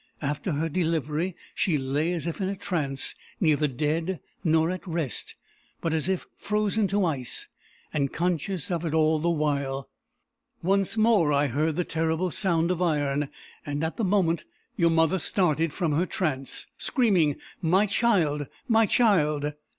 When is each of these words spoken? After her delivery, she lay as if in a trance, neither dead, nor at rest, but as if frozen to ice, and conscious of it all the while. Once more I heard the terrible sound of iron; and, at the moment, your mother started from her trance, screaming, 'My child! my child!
After 0.23 0.53
her 0.53 0.67
delivery, 0.67 1.35
she 1.53 1.77
lay 1.77 2.11
as 2.13 2.25
if 2.25 2.41
in 2.41 2.49
a 2.49 2.55
trance, 2.55 3.13
neither 3.39 3.67
dead, 3.67 4.19
nor 4.43 4.71
at 4.71 4.87
rest, 4.87 5.35
but 5.79 5.93
as 5.93 6.09
if 6.09 6.25
frozen 6.37 6.87
to 6.87 7.05
ice, 7.05 7.49
and 7.93 8.11
conscious 8.11 8.71
of 8.71 8.83
it 8.83 8.95
all 8.95 9.19
the 9.19 9.29
while. 9.29 9.87
Once 10.63 10.97
more 10.97 11.31
I 11.31 11.45
heard 11.45 11.75
the 11.75 11.83
terrible 11.85 12.31
sound 12.31 12.71
of 12.71 12.81
iron; 12.81 13.29
and, 13.63 13.83
at 13.83 13.97
the 13.97 14.03
moment, 14.03 14.43
your 14.75 14.89
mother 14.89 15.19
started 15.19 15.71
from 15.71 15.91
her 15.91 16.07
trance, 16.07 16.65
screaming, 16.79 17.35
'My 17.61 17.85
child! 17.85 18.47
my 18.67 18.87
child! 18.87 19.53